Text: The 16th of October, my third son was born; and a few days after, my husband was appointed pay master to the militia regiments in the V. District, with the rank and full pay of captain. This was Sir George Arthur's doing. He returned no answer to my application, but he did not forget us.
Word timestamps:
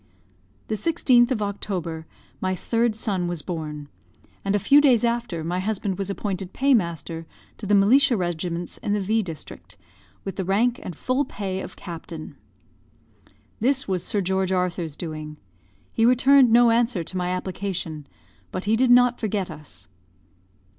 The 0.67 0.73
16th 0.73 1.29
of 1.29 1.43
October, 1.43 2.07
my 2.41 2.55
third 2.55 2.95
son 2.95 3.27
was 3.27 3.43
born; 3.43 3.87
and 4.43 4.55
a 4.55 4.65
few 4.65 4.81
days 4.81 5.03
after, 5.05 5.43
my 5.43 5.59
husband 5.59 5.99
was 5.99 6.09
appointed 6.09 6.53
pay 6.53 6.73
master 6.73 7.27
to 7.59 7.67
the 7.67 7.75
militia 7.75 8.17
regiments 8.17 8.79
in 8.79 8.93
the 8.93 8.99
V. 8.99 9.21
District, 9.21 9.77
with 10.23 10.37
the 10.37 10.43
rank 10.43 10.79
and 10.81 10.95
full 10.95 11.23
pay 11.23 11.59
of 11.61 11.75
captain. 11.75 12.35
This 13.59 13.87
was 13.87 14.03
Sir 14.03 14.21
George 14.21 14.51
Arthur's 14.51 14.97
doing. 14.97 15.37
He 15.93 16.03
returned 16.03 16.49
no 16.51 16.71
answer 16.71 17.03
to 17.03 17.15
my 17.17 17.27
application, 17.29 18.07
but 18.51 18.65
he 18.65 18.75
did 18.75 18.89
not 18.89 19.19
forget 19.19 19.51
us. 19.51 19.87